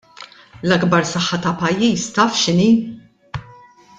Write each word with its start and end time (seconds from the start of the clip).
L-akbar 0.67 1.03
saħħa 1.09 1.39
ta' 1.43 1.51
pajjiż 1.59 2.09
taf 2.17 2.39
x'inhi? 2.45 2.69